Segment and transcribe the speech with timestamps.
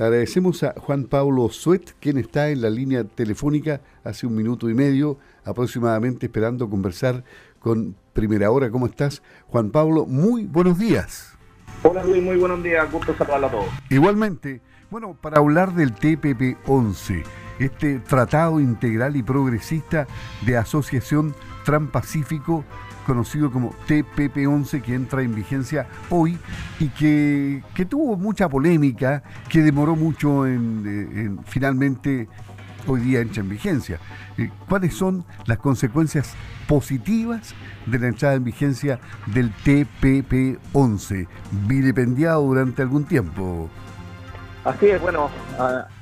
[0.00, 4.70] Le agradecemos a Juan Pablo Suet, quien está en la línea telefónica hace un minuto
[4.70, 7.22] y medio aproximadamente esperando conversar
[7.58, 8.70] con Primera Hora.
[8.70, 10.06] ¿Cómo estás, Juan Pablo?
[10.06, 11.36] Muy buenos días.
[11.82, 12.90] Hola Luis, muy buenos días.
[12.90, 13.66] Gusto saludarlo a todos.
[13.90, 17.22] Igualmente, bueno, para hablar del TPP-11,
[17.58, 20.06] este Tratado Integral y Progresista
[20.46, 21.34] de Asociación
[21.64, 22.64] Transpacífico
[23.06, 26.38] conocido como TPP-11, que entra en vigencia hoy
[26.78, 32.28] y que, tuvo mucha polémica, que demoró mucho en, finalmente
[32.86, 33.98] hoy día entra en vigencia.
[34.38, 36.34] Eh, ¿Cuáles son las consecuencias
[36.68, 37.54] positivas
[37.86, 41.26] de la entrada en vigencia del TPP-11,
[41.66, 43.68] vilipendiado durante algún tiempo?
[44.64, 45.30] Así es, bueno,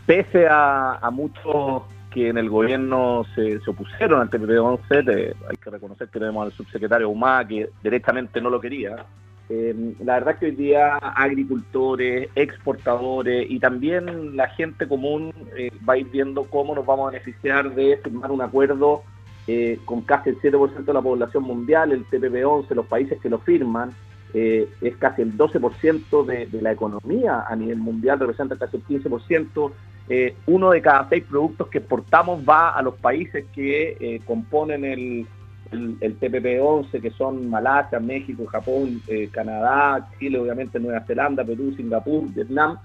[0.04, 6.08] pese a, a muchos que en el gobierno se, opusieron al TPP-11, hay que reconocer
[6.08, 9.04] que tenemos al subsecretario Humá que directamente no lo quería.
[9.50, 15.70] Eh, la verdad es que hoy día agricultores, exportadores y también la gente común eh,
[15.88, 19.02] va a ir viendo cómo nos vamos a beneficiar de firmar un acuerdo
[19.46, 23.38] eh, con casi el 7% de la población mundial, el TPP-11, los países que lo
[23.38, 23.92] firman,
[24.34, 29.72] es casi el 12% de, de la economía a nivel mundial, representa casi el 15%.
[30.10, 34.84] Eh, uno de cada seis productos que exportamos va a los países que eh, componen
[34.84, 35.26] el,
[35.70, 42.26] el, TPP-11, que son Malasia, México, Japón, eh, Canadá, Chile, obviamente Nueva Zelanda, Perú, Singapur,
[42.32, 42.78] Vietnam.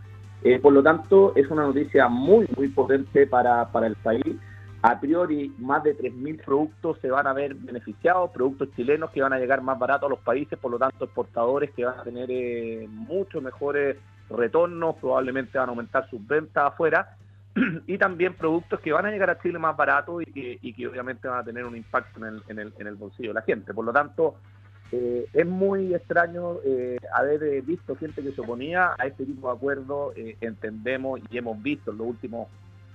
[0.62, 4.36] por lo tanto, es una noticia muy, muy potente para, para el país.
[4.82, 9.32] A priori, más de 3.000 productos se van a ver beneficiados, productos chilenos que van
[9.32, 12.90] a llegar más baratos a los países, por lo tanto, exportadores que van a tener
[12.90, 13.96] mucho mejores
[14.34, 17.18] retornos, probablemente van a aumentar sus ventas afuera
[17.88, 21.40] y también productos que van a llegar a Chile más baratos y que, obviamente van
[21.40, 23.74] a tener un impacto en el, bolsillo de la gente.
[23.74, 24.36] Por lo tanto,
[24.92, 29.48] eh, es muy extraño eh, haber eh, visto gente que se oponía a este tipo
[29.50, 30.14] de acuerdos.
[30.42, 32.48] entendemos y hemos visto en los últimos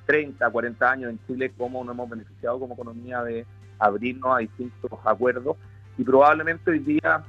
[0.06, 3.46] 30, 40 años en Chile cómo nos hemos beneficiado como economía de
[3.78, 5.56] abrirnos a distintos acuerdos
[5.98, 7.24] y probablemente hoy día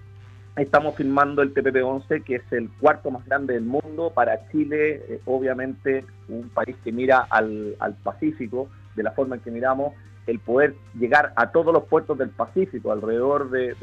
[0.55, 4.11] Estamos firmando el TPP-11, que es el cuarto más grande del mundo.
[4.13, 9.51] Para Chile, eh, obviamente, un país que mira al, Pacífico, de la forma en que
[9.51, 9.93] miramos,
[10.27, 13.75] el poder llegar a todos los puertos del Pacífico, alrededor de,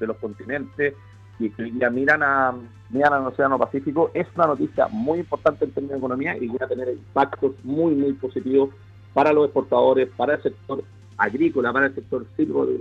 [0.00, 0.94] los continentes,
[1.38, 2.54] y que miran, a,
[2.90, 6.64] miran al Océano Pacífico, es una noticia muy importante en términos de economía y va
[6.64, 8.70] a tener impactos muy, muy positivos
[9.12, 10.82] para los exportadores, para el sector
[11.20, 12.26] agrícola, para el sector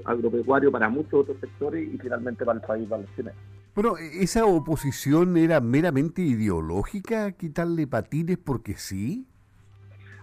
[0.06, 3.32] agropecuario, para muchos otros sectores y finalmente para el país valenciano.
[3.76, 9.28] Bueno, ¿esa oposición era meramente ideológica, quitarle patines porque sí?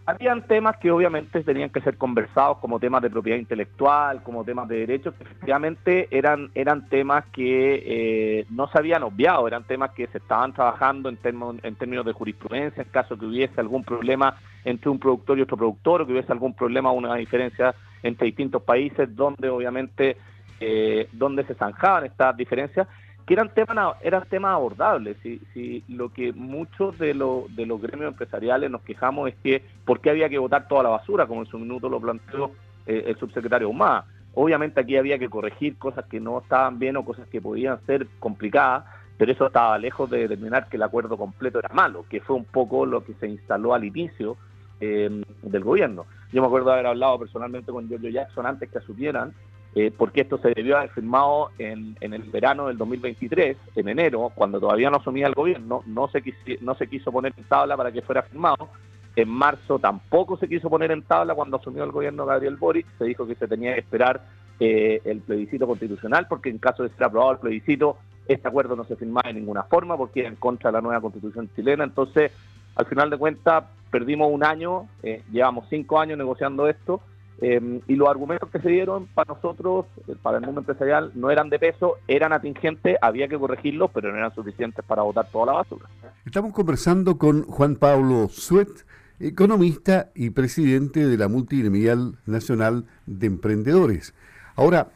[0.07, 4.69] Habían temas que obviamente tenían que ser conversados como temas de propiedad intelectual, como temas
[4.69, 9.91] de derechos, que efectivamente eran, eran temas que eh, no se habían obviado, eran temas
[9.91, 11.19] que se estaban trabajando en,
[11.63, 15.57] en términos de jurisprudencia, en caso que hubiese algún problema entre un productor y otro
[15.57, 17.75] productor, o que hubiese algún problema o una diferencia
[18.07, 20.17] entre distintos países donde obviamente
[20.61, 22.89] eh, donde se zanjaban estas diferencias
[23.27, 25.17] que eran temas eran temas abordables.
[25.23, 30.01] Si, si lo que muchos de, de los gremios empresariales nos quejamos es que por
[30.01, 32.53] qué había que votar toda la basura como en su minuto lo planteó
[32.87, 34.05] eh, el subsecretario Humá.
[34.35, 38.07] Obviamente aquí había que corregir cosas que no estaban bien o cosas que podían ser
[38.21, 38.85] complicadas
[39.19, 42.45] pero eso estaba lejos de determinar que el acuerdo completo era malo que fue un
[42.45, 44.37] poco lo que se instaló al inicio
[44.81, 46.07] eh, del gobierno.
[46.33, 49.33] Yo me acuerdo de haber hablado personalmente con Giorgio Jackson antes que asumieran,
[49.75, 54.59] eh, porque esto se debió haber firmado en, el verano del 2023, en enero, cuando
[54.59, 56.23] todavía no asumía el gobierno, no se,
[56.63, 58.71] no se quiso poner en tabla para que fuera firmado.
[59.15, 63.05] En marzo tampoco se quiso poner en tabla cuando asumió el gobierno Gabriel Boric, se
[63.05, 64.23] dijo que se tenía que esperar
[64.59, 68.85] eh, el plebiscito constitucional, porque en caso de ser aprobado el plebiscito, este acuerdo no
[68.85, 71.85] se firmaba de ninguna forma, porque era en contra de la nueva constitución chilena.
[71.85, 72.33] Entonces,
[72.75, 73.65] al final de cuentas,
[73.97, 77.01] perdimos un año, eh, llevamos cinco años negociando esto,
[77.41, 79.87] eh, y los argumentos que se dieron para nosotros,
[80.21, 84.19] para el mundo empresarial, no eran de peso, eran atingentes, había que corregirlos, pero no
[84.19, 85.87] eran suficientes para votar toda la basura.
[86.27, 88.85] Estamos conversando con Juan Pablo Suet,
[89.19, 94.13] economista y presidente de la Multigremial Nacional de Emprendedores.
[94.57, 94.89] Ahora,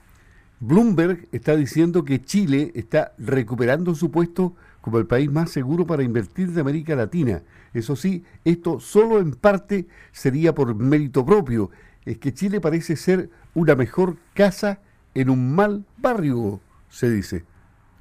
[0.61, 6.03] Bloomberg está diciendo que Chile está recuperando su puesto como el país más seguro para
[6.03, 7.43] invertir de América Latina.
[7.75, 11.71] Eso sí, esto solo en parte sería por mérito propio.
[12.05, 14.81] Es que Chile parece ser una mejor casa
[15.15, 17.44] en un mal barrio, se dice.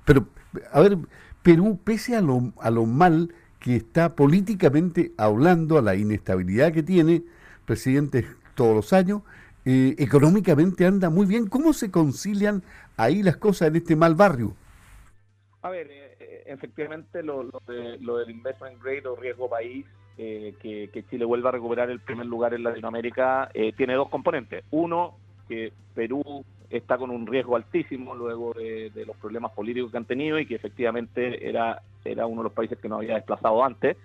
[0.05, 0.27] Pero,
[0.71, 0.97] a ver,
[1.43, 6.83] Perú, pese a lo, a lo mal que está políticamente hablando, a la inestabilidad que
[6.83, 7.23] tiene,
[7.65, 8.25] presidentes
[8.55, 9.21] todos los años,
[9.65, 11.47] eh, económicamente anda muy bien.
[11.47, 12.63] ¿Cómo se concilian
[12.97, 14.55] ahí las cosas en este mal barrio?
[15.61, 16.08] A ver, eh,
[16.49, 19.85] efectivamente lo, del investment grade o riesgo país,
[20.17, 24.63] eh, que, Chile vuelva a recuperar el primer lugar en Latinoamérica, eh, tiene dos componentes.
[24.71, 25.15] Uno,
[25.47, 30.37] que Perú está con un riesgo altísimo luego de, los problemas políticos que han tenido
[30.39, 33.97] y que efectivamente era, era uno de los países que no había desplazado antes.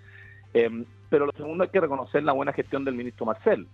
[0.53, 3.67] Em, pero lo segundo hay que reconocer la buena gestión del ministro Marcel,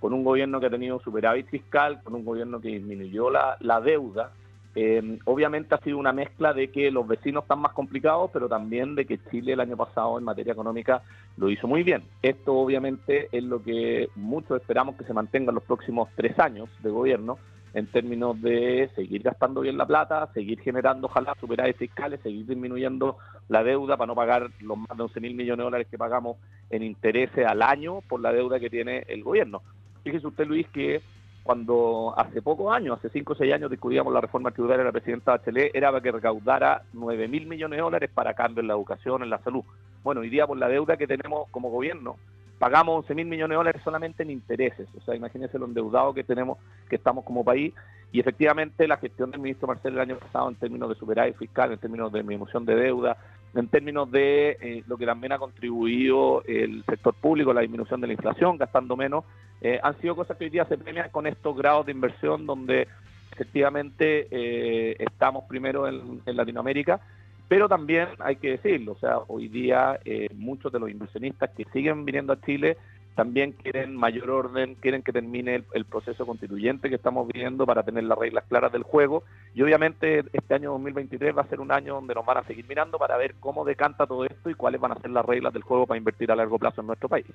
[0.00, 3.80] con un gobierno que ha tenido superávit fiscal, con un gobierno que disminuyó la, la
[3.80, 4.32] deuda.
[4.80, 8.94] Em, obviamente ha sido una mezcla de que los vecinos están más complicados, pero también
[8.94, 11.02] de que Chile el año pasado en materia económica
[11.36, 12.04] lo hizo muy bien.
[12.22, 16.68] Esto obviamente es lo que muchos esperamos que se mantenga en los próximos tres años
[16.80, 17.38] de gobierno,
[17.74, 23.16] en términos de seguir gastando bien la plata, seguir generando ojalá superávit fiscales, seguir disminuyendo
[23.48, 26.36] la deuda para no pagar los más de 11 mil millones de dólares que pagamos
[26.70, 29.60] en intereses al año por la deuda que tiene el gobierno.
[30.04, 31.02] Fíjese usted, Luis, que
[31.48, 34.92] cuando hace pocos años, hace 5 o 6 años, discutíamos la reforma tributaria de la
[34.92, 38.74] presidenta Bachelet, era para que recaudara 9 mil millones de dólares para cambio en la
[38.74, 39.62] educación, en la salud.
[40.04, 42.16] Bueno, hoy por la deuda que tenemos como gobierno,
[42.58, 44.88] pagamos 11 mil millones de dólares solamente en intereses.
[44.96, 46.58] O sea, imagínense lo endeudado que tenemos,
[46.88, 47.72] que estamos como país.
[48.10, 51.72] Y efectivamente la gestión del ministro Marcelo el año pasado en términos de superávit fiscal,
[51.72, 53.16] en términos de disminución de deuda,
[53.54, 58.06] en términos de eh, lo que también ha contribuido el sector público, la disminución de
[58.06, 59.24] la inflación, gastando menos,
[59.60, 62.88] eh, han sido cosas que hoy día se premian con estos grados de inversión donde
[63.32, 67.00] efectivamente eh, estamos primero en Latinoamérica
[67.48, 71.64] pero también hay que decirlo, o sea, hoy día eh, muchos de los inversionistas que
[71.72, 72.76] siguen viniendo a Chile
[73.18, 78.04] también quieren mayor orden, quieren que termine el, proceso constituyente que estamos viviendo para tener
[78.04, 79.24] las reglas claras del juego.
[79.56, 82.64] Y obviamente este año 2023 va a ser un año donde nos van a seguir
[82.68, 85.64] mirando para ver cómo decanta todo esto y cuáles van a ser las reglas del
[85.64, 87.26] juego para invertir a largo plazo en nuestro país.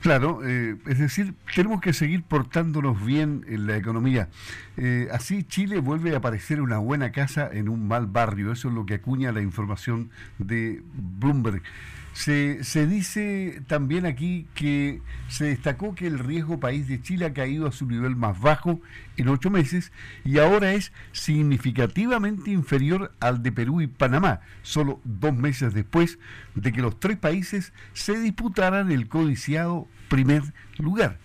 [0.00, 4.30] Claro, eh, es decir, tenemos que seguir portándonos bien en la economía.
[4.78, 8.50] Eh, así Chile vuelve a aparecer una buena casa en un mal barrio.
[8.50, 10.08] Eso es lo que acuña la información
[10.38, 11.60] de Bloomberg.
[12.18, 17.32] Se, se, dice también aquí que se destacó que el riesgo país de Chile ha
[17.32, 18.80] caído a su nivel más bajo
[19.16, 19.92] en ocho meses
[20.24, 26.18] y ahora es significativamente inferior al de Perú y Panamá, solo dos meses después
[26.56, 30.42] de que los tres países se disputaran el codiciado primer
[30.76, 31.20] lugar.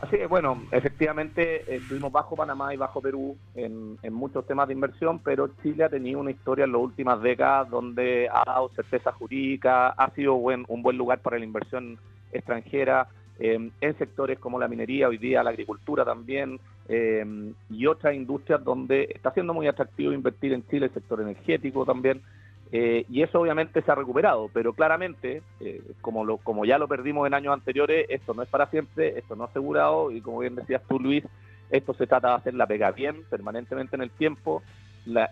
[0.00, 5.18] Así que bueno, efectivamente estuvimos bajo Panamá y bajo Perú en, muchos temas de inversión,
[5.18, 9.88] pero Chile ha tenido una historia en las últimas décadas donde ha dado certeza jurídica,
[9.88, 11.98] ha sido un buen lugar para la inversión
[12.32, 13.08] extranjera
[13.38, 16.58] em, en sectores como la minería, hoy día la agricultura también,
[16.88, 21.84] em, y otras industrias donde está siendo muy atractivo invertir en Chile, el sector energético
[21.84, 22.22] también.
[22.72, 27.26] Eh, y eso obviamente se ha recuperado, pero claramente, eh, como, como ya lo perdimos
[27.26, 30.54] en años anteriores, esto no es para siempre, esto no es asegurado, y como bien
[30.54, 31.24] decías tú, Luis,
[31.70, 34.62] esto se trata de hacer la pega bien, permanentemente en el tiempo,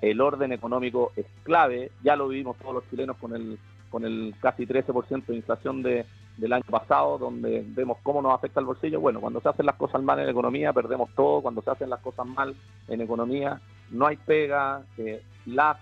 [0.03, 3.59] el orden económico es clave, ya lo vivimos todos los chilenos con el,
[3.91, 6.07] con el casi 13% de inflación de,
[6.37, 9.01] del año pasado, donde vemos cómo nos afecta el bolsillo.
[9.01, 12.01] Bueno, cuando se hacen las cosas mal en economía, perdemos todo, cuando se hacen las
[12.01, 12.57] cosas mal
[12.89, 13.61] en economía,
[13.91, 15.77] no hay pega, eh, las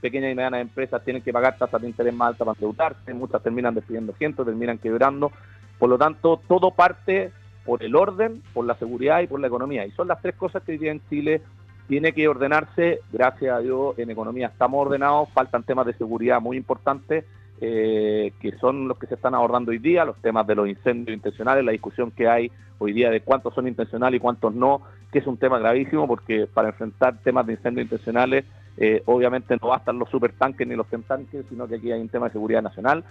[0.00, 3.42] pequeñas y medianas empresas tienen que pagar tasas de interés más altas para endeudarse, muchas
[3.42, 5.32] terminan despidiendo gente, terminan quebrando.
[5.78, 7.32] Por lo tanto, todo parte
[7.64, 9.86] por el orden, por la seguridad y por la economía.
[9.86, 11.42] Y son las tres cosas que hoy día en Chile
[11.88, 13.00] tiene que ordenarse.
[13.12, 17.24] Gracias a Dios, en economía estamos ordenados, faltan temas de seguridad muy importantes.
[17.60, 21.14] Eh, que son los que se están abordando hoy día, los temas de los incendios
[21.16, 24.82] intencionales, la discusión que hay hoy día de cuántos son intencionales y cuántos no,
[25.12, 28.44] que es un tema gravísimo porque para enfrentar temas de incendios intencionales
[28.76, 32.26] eh, obviamente no bastan los supertanques ni los tanques, sino que aquí hay un tema
[32.26, 33.04] de seguridad nacional.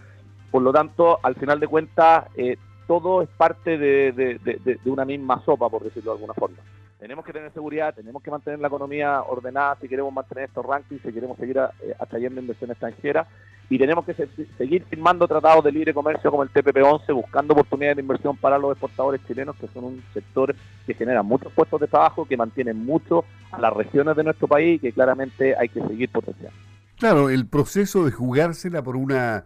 [0.51, 5.70] Por lo tanto, al final de cuentas, eh, todo es parte de, una misma sopa,
[5.70, 6.58] por decirlo de alguna forma.
[7.03, 11.01] Tenemos que tener seguridad, tenemos que mantener la economía ordenada si queremos mantener estos rankings,
[11.01, 13.27] si queremos seguir eh, atrayendo inversión extranjera
[13.69, 14.13] y tenemos que
[14.57, 18.72] seguir firmando tratados de libre comercio como el TPP-11, buscando oportunidades de inversión para los
[18.72, 20.55] exportadores chilenos, que son un sector
[20.88, 24.77] que genera muchos puestos de trabajo, que mantienen mucho a las regiones de nuestro país
[24.77, 26.57] y que claramente hay que seguir potenciando.
[27.00, 29.43] Claro, el proceso de jugársela por una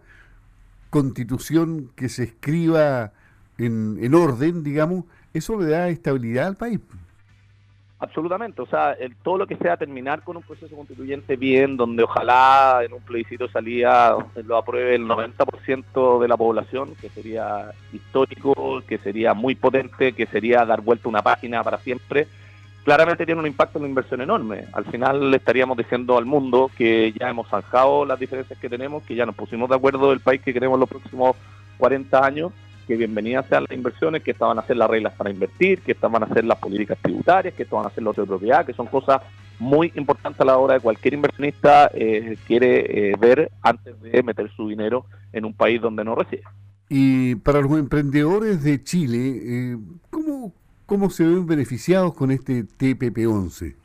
[0.90, 3.10] constitución que se escriba
[3.58, 6.78] en, en orden, digamos, eso le da estabilidad al país.
[8.00, 12.82] Absolutamente, o sea, todo lo que sea terminar con un proceso constituyente bien, donde ojalá
[12.84, 14.14] en un plebiscito salía,
[14.44, 20.26] lo apruebe el 90% de la población, que sería histórico, que sería muy potente, que
[20.26, 22.28] sería dar vuelta una página para siempre,
[22.84, 24.66] claramente tiene un impacto en la inversión enorme.
[24.74, 29.02] Al final le estaríamos diciendo al mundo que ya hemos zanjado las diferencias que tenemos,
[29.02, 31.34] que ya nos pusimos de acuerdo del país que queremos los próximos
[31.78, 32.52] 40 años
[32.88, 36.22] que bienvenidas sean las inversiones, que estaban a hacer las reglas para invertir, que estaban
[36.22, 39.20] a hacer las políticas tributarias, que estaban a hacer los de propiedad, que son cosas
[39.58, 44.50] muy importante a la hora de cualquier inversionista eh, quiere eh, ver antes de meter
[44.56, 45.04] su dinero
[45.34, 46.44] en un país donde no reside.
[46.88, 49.76] Y para los emprendedores de Chile, eh,
[50.08, 50.54] ¿cómo,
[50.86, 53.76] ¿cómo se ven beneficiados con este TPP-11?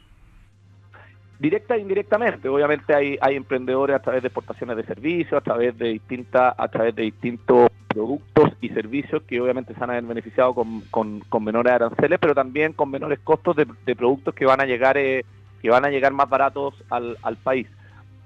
[1.40, 5.78] Directa e indirectamente, obviamente hay, hay emprendedores a través de exportaciones de servicios, a través
[5.78, 10.04] de distintas, a través de distintos productos y servicios que obviamente se van a ver
[10.04, 10.56] beneficiados
[10.90, 14.98] con, con, menores aranceles, pero también con menores costos de, productos que van a llegar
[14.98, 15.24] eh,
[15.62, 17.68] que van a llegar más baratos al, al país.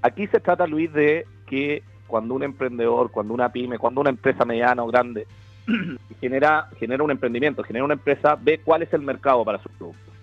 [0.02, 4.46] Aquí se trata, Luis, de que cuando un emprendedor, cuando una pyme, cuando una empresa
[4.46, 5.28] mediana o grande
[6.22, 10.14] genera, genera un emprendimiento, genera una empresa, ve cuál es el mercado para sus productos.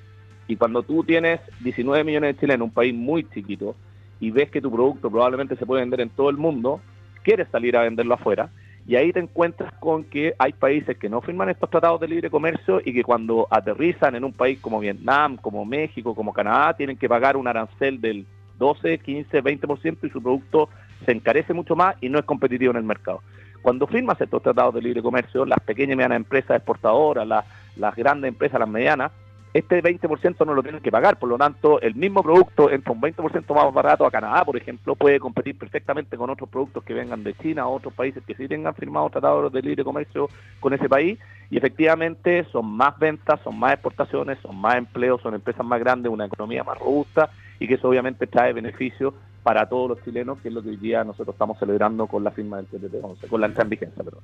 [0.49, 3.77] Y cuando tú tienes 19 millones de chilenos en un país muy chiquito
[4.21, 6.81] y ves que tu producto probablemente se puede vender en todo el mundo,
[7.23, 8.51] quieres salir a venderlo afuera
[8.87, 12.31] y ahí te encuentras con que hay países que no firman estos tratados de libre
[12.31, 16.99] comercio y que cuando aterrizan en un país como Vietnam, como México, como Canadá, tienen
[16.99, 18.27] que pagar un arancel del
[18.59, 20.69] 12, 15, 20% y su producto
[21.05, 23.23] se encarece mucho más y no es competitivo en el mercado.
[23.63, 27.95] Cuando firmas estos tratados de libre comercio, las pequeñas y medianas empresas exportadoras, las, las
[27.97, 29.11] grandes empresas, las medianas,
[29.55, 33.01] este 20% no lo tienen que pagar, por lo tanto, el mismo producto entra un
[33.01, 37.23] 20% más barato a Canadá, por ejemplo, puede competir perfectamente con otros productos que vengan
[37.23, 40.89] de China o otros países que sí tengan firmado tratados de libre comercio con ese
[40.89, 41.21] país,
[41.51, 46.11] y efectivamente son más ventas, son más exportaciones, son más empleos, son empresas más grandes,
[46.11, 47.31] una economía más robusta,
[47.61, 50.79] y que eso obviamente trae beneficios para todos los chilenos, que es lo que hoy
[50.79, 54.23] día nosotros estamos celebrando con la firma del TPP-11, con la entrada en vigencia, perdón.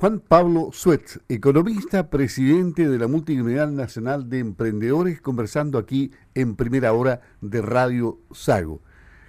[0.00, 6.94] Juan Pablo Suet, economista, presidente de la Multinacional Nacional de Emprendedores, conversando aquí en primera
[6.94, 8.80] hora de Radio Sago.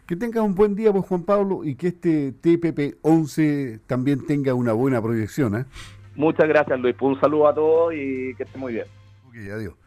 [0.07, 4.71] Que tenga un buen día, pues, Juan Pablo, y que este TPP-11 también tenga una
[4.71, 5.57] buena proyección.
[5.57, 5.65] ¿eh?
[6.15, 6.95] Muchas gracias, Luis.
[7.01, 8.85] Un saludo a todos y que esté muy bien.
[9.27, 9.80] Ok, adiós.